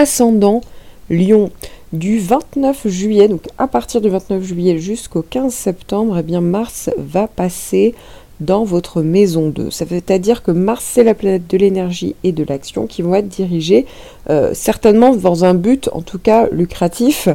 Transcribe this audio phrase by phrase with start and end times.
[0.00, 0.62] ascendant
[1.10, 1.50] Lion
[1.92, 6.88] du 29 juillet, donc à partir du 29 juillet jusqu'au 15 septembre, eh bien Mars
[6.96, 7.94] va passer
[8.40, 9.70] dans votre maison 2.
[9.70, 13.14] Ça veut dire que Mars, c'est la planète de l'énergie et de l'action qui vont
[13.14, 13.86] être dirigées
[14.30, 17.28] euh, certainement dans un but, en tout cas lucratif,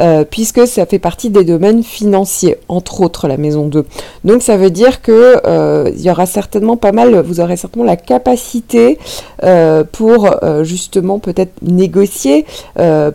[0.00, 3.86] euh, puisque ça fait partie des domaines financiers, entre autres la maison 2.
[4.24, 7.86] Donc ça veut dire que euh, il y aura certainement pas mal, vous aurez certainement
[7.86, 8.98] la capacité
[9.92, 10.30] pour
[10.62, 12.44] justement peut-être négocier,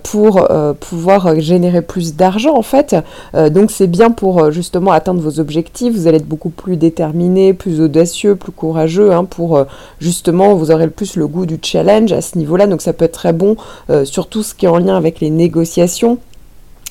[0.03, 0.47] pour
[0.79, 2.95] pouvoir générer plus d'argent en fait.
[3.33, 5.93] donc c'est bien pour justement atteindre vos objectifs.
[5.93, 9.65] Vous allez être beaucoup plus déterminé, plus audacieux, plus courageux, hein, pour
[9.99, 12.67] justement vous aurez le plus le goût du challenge à ce niveau-là.
[12.67, 13.55] Donc ça peut être très bon
[13.89, 16.17] euh, sur tout ce qui est en lien avec les négociations.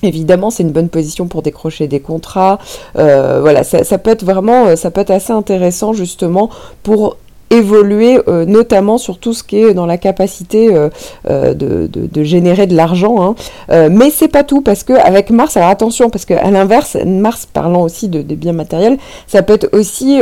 [0.02, 2.58] Évidemment, c'est une bonne position pour décrocher des contrats.
[2.98, 6.50] Euh, voilà, ça, ça, peut être vraiment, euh, ça peut être assez intéressant justement
[6.82, 7.16] pour
[7.50, 10.88] évoluer euh, notamment sur tout ce qui est dans la capacité euh,
[11.30, 13.36] euh, de, de, générer de l'argent
[13.70, 13.88] hein.
[13.90, 17.46] mais c'est pas tout parce que avec Mars alors attention parce que à l'inverse Mars
[17.46, 20.20] parlant aussi de, des biens matériels ça peut être aussi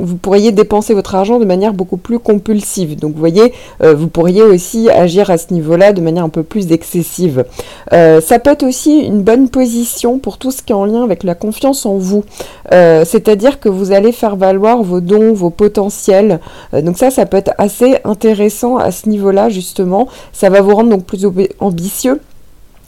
[0.00, 2.98] vous pourriez dépenser votre argent de manière beaucoup plus compulsive.
[2.98, 6.42] Donc vous voyez vous pourriez aussi agir à ce niveau là de manière un peu
[6.42, 7.44] plus excessive.
[7.90, 11.22] Ça peut être aussi une bonne position pour tout ce qui est en lien avec
[11.22, 12.24] la confiance en vous.
[12.70, 17.10] C'est à dire que vous allez faire valoir vos dons vos potentiels euh, donc ça,
[17.10, 20.08] ça peut être assez intéressant à ce niveau-là, justement.
[20.32, 21.26] Ça va vous rendre donc plus
[21.60, 22.20] ambitieux.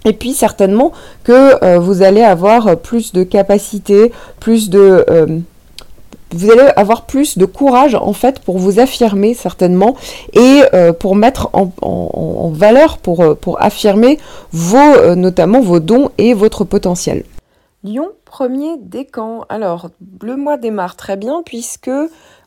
[0.05, 0.93] Et puis certainement
[1.25, 5.05] que euh, vous allez avoir plus de capacité, plus de...
[5.11, 5.27] Euh,
[6.33, 9.95] vous allez avoir plus de courage en fait pour vous affirmer certainement
[10.33, 10.63] et
[10.99, 14.19] pour mettre en, valeur, pour, pour affirmer
[14.51, 17.23] vos, notamment vos dons et votre potentiel.
[17.85, 19.45] Lion, premier décan.
[19.49, 21.91] Alors, le mois démarre très bien puisque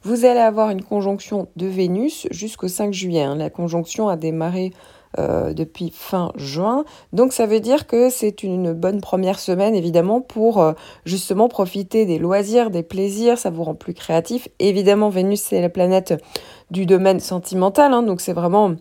[0.03, 3.23] vous allez avoir une conjonction de Vénus jusqu'au 5 juillet.
[3.23, 3.35] Hein.
[3.35, 4.71] La conjonction a démarré
[5.17, 6.85] euh, depuis fin juin.
[7.13, 12.05] Donc ça veut dire que c'est une bonne première semaine évidemment pour euh, justement profiter
[12.05, 14.49] des loisirs, des plaisirs, ça vous rend plus créatif.
[14.59, 16.13] Évidemment Vénus c'est la planète
[16.69, 18.03] du domaine sentimental, hein.
[18.03, 18.75] donc c'est vraiment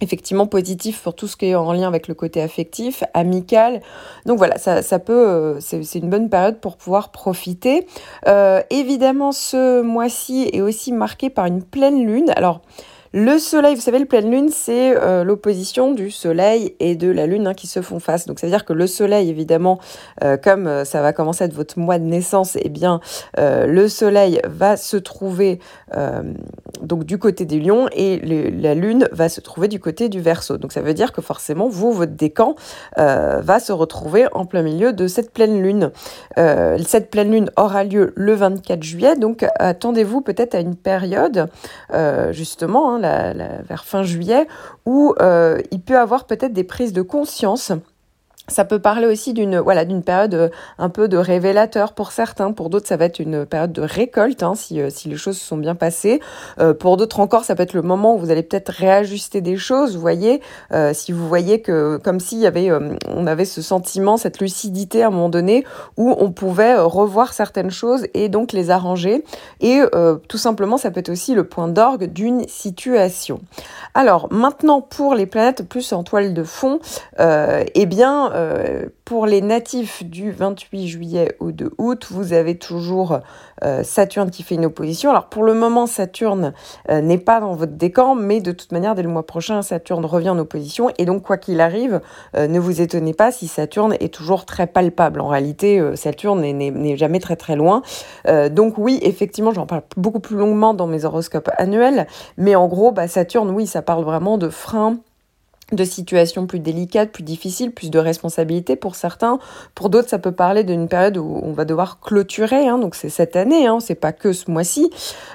[0.00, 3.80] effectivement positif pour tout ce qui est en lien avec le côté affectif, amical.
[4.26, 7.86] Donc voilà, ça, ça peut, euh, c'est une bonne période pour pouvoir profiter.
[8.26, 12.32] Euh, évidemment, ce mois-ci est aussi marqué par une pleine lune.
[12.36, 12.62] Alors,
[13.12, 17.26] le soleil, vous savez, le pleine lune, c'est euh, l'opposition du soleil et de la
[17.26, 18.24] lune hein, qui se font face.
[18.26, 19.80] Donc, ça veut dire que le soleil, évidemment,
[20.22, 23.00] euh, comme euh, ça va commencer à être votre mois de naissance, eh bien,
[23.36, 25.58] le soleil va se trouver
[26.82, 28.18] du côté des lions et
[28.50, 30.56] la lune va se trouver du côté du verso.
[30.56, 32.54] Donc, ça veut dire que forcément, vous, votre décan
[32.96, 35.90] va se retrouver en plein milieu de cette pleine lune.
[36.36, 41.48] cette pleine lune aura lieu le 24 juillet, donc attendez-vous peut-être à une période,
[42.30, 44.46] justement, hein, vers fin juillet,
[44.86, 47.72] où euh, il peut avoir peut-être des prises de conscience
[48.50, 52.52] ça peut parler aussi d'une voilà d'une période euh, un peu de révélateur pour certains,
[52.52, 55.38] pour d'autres ça va être une période de récolte hein, si, euh, si les choses
[55.38, 56.20] se sont bien passées.
[56.58, 59.56] Euh, pour d'autres encore ça peut être le moment où vous allez peut-être réajuster des
[59.56, 59.94] choses.
[59.94, 60.40] Vous voyez,
[60.92, 62.70] si vous voyez que comme s'il y avait
[63.06, 65.64] on avait ce sentiment, cette lucidité à un moment donné
[65.96, 69.24] où on pouvait revoir certaines choses et donc les arranger.
[69.60, 69.80] Et
[70.28, 73.40] tout simplement ça peut être aussi le point d'orgue d'une situation.
[73.94, 76.80] Alors maintenant pour les planètes plus en toile de fond,
[77.18, 83.18] eh bien euh, pour les natifs du 28 juillet au 2 août, vous avez toujours
[83.64, 85.10] euh, Saturne qui fait une opposition.
[85.10, 86.52] Alors pour le moment, Saturne
[86.90, 90.04] euh, n'est pas dans votre décan, mais de toute manière, dès le mois prochain, Saturne
[90.04, 90.90] revient en opposition.
[90.98, 92.00] Et donc, quoi qu'il arrive,
[92.36, 95.20] ne vous étonnez pas si Saturne est toujours très palpable.
[95.20, 97.82] En réalité, Saturne n'est jamais très très loin.
[98.50, 102.06] donc oui, effectivement, j'en parle beaucoup plus longuement dans mes horoscopes annuels.
[102.36, 104.98] Mais en gros, bah, Saturne, oui, ça parle vraiment de frein
[105.72, 109.38] de situations plus délicates, plus difficiles, plus de responsabilités pour certains.
[109.74, 113.08] Pour d'autres, ça peut parler d'une période où on va devoir clôturer, hein, donc c'est
[113.08, 114.90] cette année, hein, c'est pas que ce mois-ci.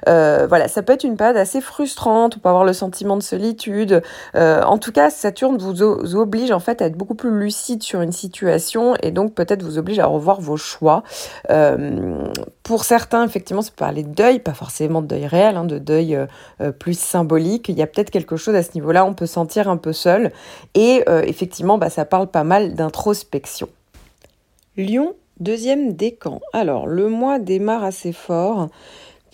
[0.08, 3.24] Euh, voilà, ça peut être une période assez frustrante, on peut avoir le sentiment de
[3.24, 4.02] solitude.
[4.36, 5.84] Euh, en tout cas, Saturne vous,
[6.16, 9.78] oblige en fait à être beaucoup plus lucide sur une situation et donc peut-être vous
[9.78, 11.04] oblige à revoir vos choix.
[11.50, 12.28] Euh,
[12.64, 15.78] pour certains, effectivement, ça peut parler de deuil, pas forcément de deuil réel, hein, de
[15.78, 16.18] deuil
[16.80, 17.70] plus symbolique.
[17.70, 20.25] Il y a peut-être quelque chose à ce niveau-là, on peut sentir un peu seul.
[20.74, 23.70] Et euh, effectivement, bah, ça parle pas mal d'introspection.
[24.78, 26.42] Lion, deuxième décan.
[26.54, 28.70] Alors, le mois démarre assez fort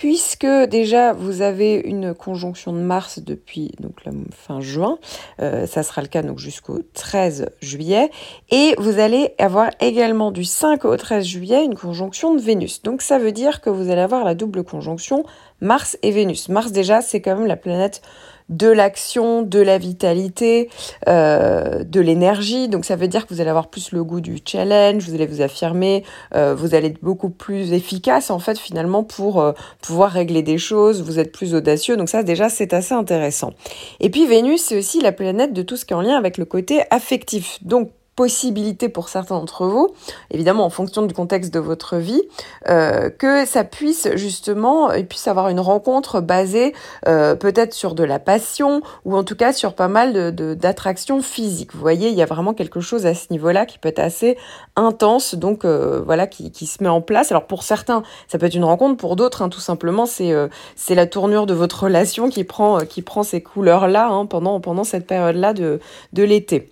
[0.01, 4.01] puisque déjà vous avez une conjonction de Mars depuis donc
[4.31, 4.97] fin juin,
[5.43, 8.09] euh, ça sera le cas jusqu'au 13 juillet,
[8.49, 12.81] et vous allez avoir également du 5 au 13 juillet une conjonction de Vénus.
[12.81, 15.23] Donc ça veut dire que vous allez avoir la double conjonction
[15.59, 16.49] Mars et Vénus.
[16.49, 18.01] Mars déjà c'est quand même la planète
[18.51, 20.69] de l'action, de la vitalité,
[21.07, 22.67] euh, de l'énergie.
[22.67, 25.25] Donc ça veut dire que vous allez avoir plus le goût du challenge, vous allez
[25.25, 26.03] vous affirmer,
[26.35, 30.57] euh, vous allez être beaucoup plus efficace en fait finalement pour euh, pouvoir régler des
[30.57, 31.97] choses, vous êtes plus audacieux.
[31.97, 33.53] Donc ça déjà c'est assez intéressant.
[33.99, 36.37] Et puis Vénus c'est aussi la planète de tout ce qui est en lien avec
[36.37, 37.57] le côté affectif.
[37.63, 39.93] Donc possibilité pour certains d'entre vous,
[40.31, 42.21] évidemment en fonction du contexte de votre vie,
[42.67, 46.73] euh, que ça puisse justement, et puisse avoir une rencontre basée
[47.07, 51.21] euh, peut-être sur de la passion ou en tout cas sur pas mal de, d'attractions
[51.21, 51.73] physiques.
[51.73, 54.37] Vous voyez, il y a vraiment quelque chose à ce niveau-là qui peut être assez
[54.75, 57.31] intense, donc euh, voilà, qui, qui, se met en place.
[57.31, 60.33] Alors pour certains, ça peut être une rencontre, pour d'autres, hein, tout simplement, c'est
[60.75, 64.83] c'est la tournure de votre relation qui prend qui prend ces couleurs-là hein, pendant pendant
[64.83, 65.79] cette période-là de
[66.13, 66.70] de l'été.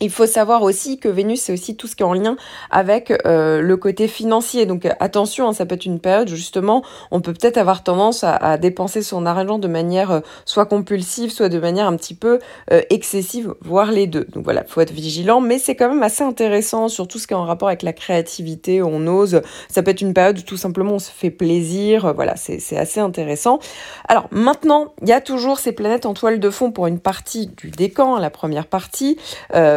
[0.00, 2.36] Il faut savoir aussi que Vénus, c'est aussi tout ce qui est en lien
[2.70, 4.66] avec euh, le côté financier.
[4.66, 8.22] Donc attention, hein, ça peut être une période où justement, on peut peut-être avoir tendance
[8.22, 12.40] à, dépenser son argent de manière euh, soit compulsive, soit de manière un petit peu
[12.72, 14.26] euh, excessive, voire les deux.
[14.34, 17.32] Donc voilà, faut être vigilant, mais c'est quand même assez intéressant sur tout ce qui
[17.32, 19.40] est en rapport avec la créativité, on ose.
[19.70, 22.12] Ça peut être une période où tout simplement on se fait plaisir.
[22.14, 23.60] Voilà, c'est assez intéressant.
[24.08, 27.46] Alors maintenant, il y a toujours ces planètes en toile de fond pour une partie
[27.46, 29.16] du décan, la première partie.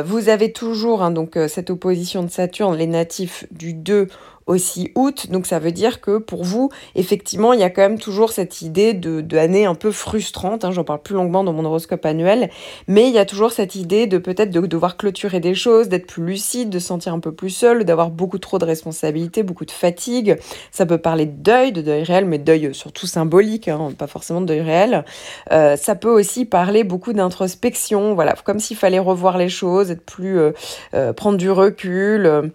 [0.09, 4.07] Vous avez toujours hein, donc euh, cette opposition de Saturne, les natifs du 2
[4.49, 5.27] aussi août.
[5.29, 8.61] Donc ça veut dire que pour vous, effectivement, il y a quand même toujours cette
[8.61, 9.23] idée de,
[9.65, 10.65] un peu frustrante.
[10.65, 12.49] Hein, J'en parle plus longuement dans mon horoscope annuel,
[12.87, 16.07] mais il y a toujours cette idée de peut-être de devoir clôturer des choses, d'être
[16.07, 19.71] plus lucide, de sentir un peu plus seul, d'avoir beaucoup trop de responsabilités, beaucoup de
[19.71, 20.37] fatigue.
[20.71, 24.41] Ça peut parler de deuil, de deuil réel, mais deuil surtout symbolique, hein, pas forcément
[24.41, 25.05] de deuil réel.
[25.51, 30.03] Euh, ça peut aussi parler beaucoup d'introspection, voilà, comme s'il fallait revoir les choses, être
[30.03, 30.51] plus, euh,
[30.95, 32.51] euh, prendre du recul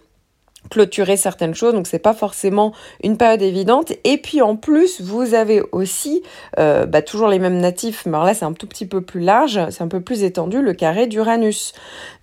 [0.69, 2.73] clôturer certaines choses, donc c'est pas forcément
[3.03, 3.93] une période évidente.
[4.03, 6.23] Et puis en plus, vous avez aussi
[6.59, 9.19] euh, bah, toujours les mêmes natifs, mais alors là c'est un tout petit peu plus
[9.19, 11.73] large, c'est un peu plus étendu, le carré d'Uranus.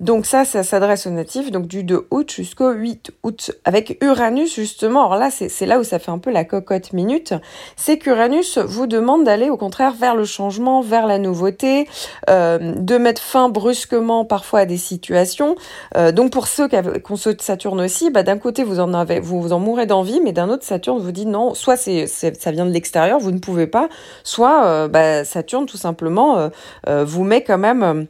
[0.01, 3.53] Donc ça, ça s'adresse aux natifs, donc du 2 août jusqu'au 8 août.
[3.65, 7.35] Avec Uranus justement, alors là c'est là où ça fait un peu la cocotte minute,
[7.77, 11.89] c'est qu'Uranus vous demande d'aller au contraire vers le changement, vers la nouveauté,
[12.29, 15.57] euh, de mettre fin brusquement parfois à des situations.
[15.97, 19.21] Euh, donc pour ceux qui ont de Saturne aussi, bah, d'un côté, vous en avez,
[19.21, 22.65] vous, en mourrez d'envie, mais d'un autre, Saturne vous dit non, soit c'est, ça vient
[22.65, 23.91] de l'extérieur, vous ne pouvez pas,
[24.25, 26.49] soit euh, bah, Saturne tout simplement euh,
[26.89, 28.07] euh, vous met quand même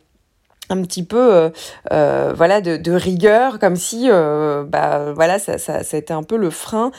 [0.72, 1.50] un petit peu euh,
[1.92, 5.80] euh, voilà de, rigueur comme si euh, bah voilà ça, ça,
[6.10, 6.90] un peu le frein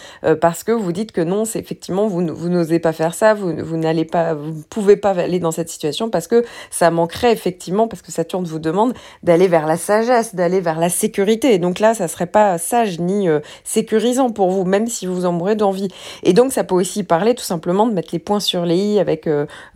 [0.41, 3.53] parce que vous dites que non c'est effectivement vous, vous n'osez pas faire ça vous,
[3.63, 7.87] vous n'allez pas vous pouvez pas aller dans cette situation parce que ça manquerait effectivement
[7.87, 11.53] parce que Saturne vous demande d'aller vers la sagesse d'aller vers la sécurité.
[11.53, 13.27] Et donc là ça serait pas sage ni
[13.63, 15.89] sécurisant pour vous même si vous en mourrez d'envie.
[16.23, 18.99] Et donc ça peut aussi parler tout simplement de mettre les points sur les i
[18.99, 19.27] avec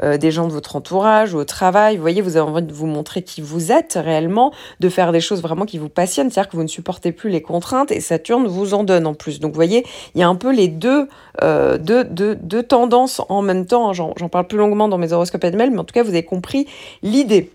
[0.03, 1.95] des gens de votre entourage au travail.
[1.95, 5.21] Vous voyez vous avez envie de vous montrer qui vous êtes réellement, de faire des
[5.21, 8.47] choses vraiment qui vous passionnent, c'est-à-dire que vous ne supportez plus les contraintes et Saturne
[8.47, 9.39] vous en donne en plus.
[9.39, 9.85] Donc vous voyez,
[10.15, 11.07] il y a un peu les deux,
[11.43, 11.77] euh,
[12.67, 13.93] tendances en même temps.
[13.93, 16.67] J'en parle plus longuement dans mes horoscopes annuels, mais en tout cas, vous avez compris
[17.01, 17.51] l'idée.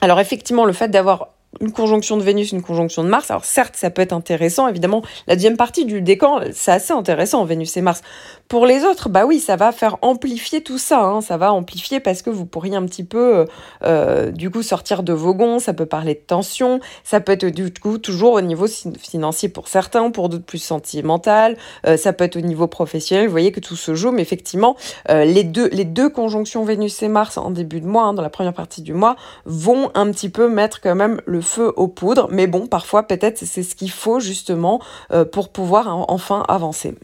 [0.00, 1.28] Alors effectivement, le fait d'avoir
[1.60, 3.30] une conjonction de Vénus, une conjonction de Mars.
[3.30, 5.02] Alors certes, ça peut être intéressant, évidemment.
[5.26, 8.02] La deuxième partie du décan, c'est assez intéressant, Vénus et Mars.
[8.48, 11.02] Pour les autres, bah oui, ça va faire amplifier tout ça.
[11.02, 11.20] Hein.
[11.20, 13.44] Ça va amplifier parce que vous pourriez un petit peu, euh,
[13.84, 15.58] euh, du coup, sortir de vos gonds.
[15.58, 16.80] Ça peut parler de tension.
[17.02, 21.56] Ça peut être, du coup, toujours au niveau financier pour certains, pour d'autres plus sentimental.
[21.86, 23.26] Euh, ça peut être au niveau professionnel.
[23.26, 24.76] Vous voyez que tout se joue, mais effectivement,
[25.08, 28.30] les, deux, les deux conjonctions Vénus et Mars en début de mois, hein, dans la
[28.30, 32.28] première partie du mois, vont un petit peu mettre quand même le feu aux poudres,
[32.30, 34.80] mais bon, parfois peut-être c'est ce qu'il faut justement
[35.12, 36.94] euh, pour pouvoir enfin avancer.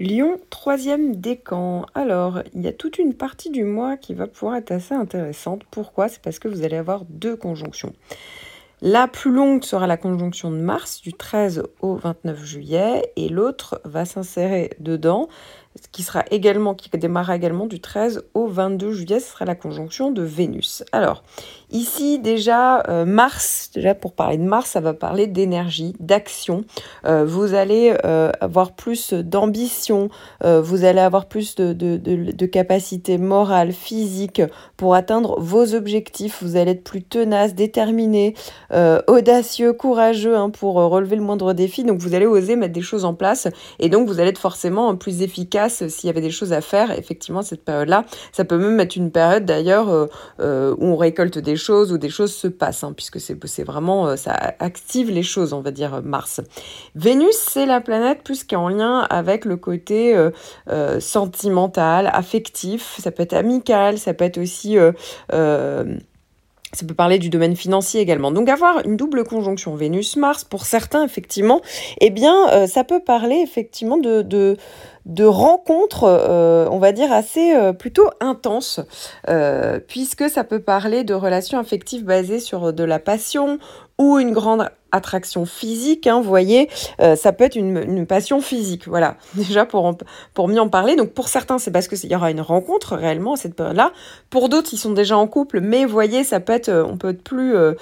[0.00, 1.86] Lyon, troisième décan.
[1.94, 5.62] Alors, il y a toute une partie du mois qui va pouvoir être assez intéressante.
[5.70, 6.08] Pourquoi?
[6.08, 7.92] C'est parce que vous allez avoir deux conjonctions.
[8.82, 13.80] La plus longue sera la conjonction de Mars du 13 au 29 juillet et l'autre
[13.84, 15.28] va s'insérer dedans
[15.92, 20.12] qui sera également, qui démarrera également du 13 au 22 juillet, ce sera la conjonction
[20.12, 20.84] de Vénus.
[20.92, 21.24] Alors,
[21.70, 26.64] ici déjà, euh, Mars, déjà pour parler de Mars, ça va parler d'énergie, d'action.
[27.06, 30.08] Euh, vous allez euh, avoir plus d'ambition,
[30.42, 34.42] vous allez avoir plus de, de, de, de capacité morale, physique
[34.76, 36.42] pour atteindre vos objectifs.
[36.42, 38.34] Vous allez être plus tenace, déterminé,
[39.08, 41.84] audacieux, courageux hein, pour relever le moindre défi.
[41.84, 44.94] Donc, vous allez oser mettre des choses en place et donc vous allez être forcément
[44.96, 46.90] plus efficace efficace s'il y avait des choses à faire.
[46.90, 50.08] Effectivement, cette période-là, ça peut même être une période d'ailleurs où
[50.40, 55.10] on récolte des choses, où des choses se passent, hein, puisque c'est vraiment, ça active
[55.10, 56.40] les choses, on va dire, Mars.
[56.94, 60.16] Vénus, c'est la planète plus qu'en lien avec le côté
[61.00, 64.76] sentimental, affectif, ça peut être amical, ça peut être aussi...
[66.74, 68.32] Ça peut parler du domaine financier également.
[68.32, 71.60] Donc avoir une double conjonction Vénus-Mars, pour certains, effectivement,
[72.00, 77.54] eh bien, euh, ça peut parler effectivement de, de, rencontres, euh, on va dire, assez
[77.54, 78.80] euh, plutôt intenses,
[79.86, 83.58] puisque ça peut parler de relations affectives basées sur de la passion
[83.98, 86.70] ou une grande attraction physique, hein, vous voyez,
[87.00, 89.96] euh, ça peut être une, passion physique, voilà, déjà pour,
[90.34, 90.96] pour mieux en parler.
[90.96, 93.92] Donc pour certains, c'est parce qu'il y aura une rencontre réellement à cette période-là.
[94.30, 96.96] Pour d'autres, ils sont déjà en couple, mais vous voyez, ça peut être, euh, on
[96.96, 97.54] peut être plus...
[97.56, 97.74] Euh,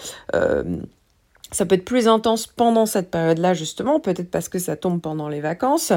[1.55, 5.29] ça peut être plus intense pendant cette période-là, justement, peut-être parce que ça tombe pendant
[5.29, 5.93] les vacances.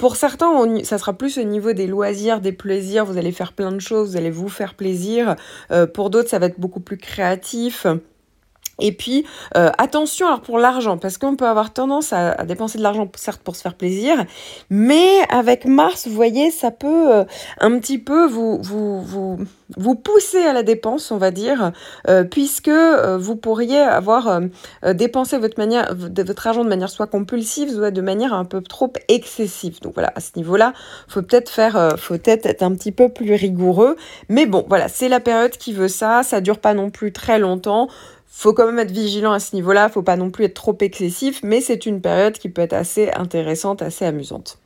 [0.00, 3.04] pour certains, ça sera plus au niveau des loisirs, des plaisirs.
[3.04, 5.36] Vous allez faire plein de choses, vous allez vous faire plaisir.
[5.94, 7.86] pour d'autres, ça va être beaucoup plus créatif.
[8.80, 9.24] Et puis,
[9.56, 13.42] euh, attention alors pour l'argent, parce qu'on peut avoir tendance à, dépenser de l'argent, certes
[13.42, 14.24] pour se faire plaisir,
[14.70, 17.24] mais avec Mars, vous voyez, ça peut euh,
[17.60, 19.38] un petit peu vous, vous, vous,
[19.76, 21.72] vous, pousser à la dépense, on va dire,
[22.08, 24.40] euh, puisque vous pourriez avoir
[24.94, 28.92] dépensé votre, manière, votre argent de manière soit compulsive, soit de manière un peu trop
[29.08, 29.80] excessive.
[29.80, 30.72] Donc voilà, à ce niveau-là,
[31.08, 33.96] faut peut-être faire, faut peut-être être un petit peu plus rigoureux.
[34.28, 37.38] Mais bon, voilà, c'est la période qui veut ça, ça dure pas non plus très
[37.38, 37.88] longtemps
[38.30, 41.40] faut quand même être vigilant à ce niveau-là, faut pas non plus être trop excessif,
[41.42, 44.58] mais c'est une période qui peut être assez intéressante, assez amusante.